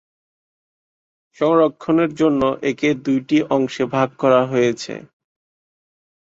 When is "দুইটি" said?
3.05-3.37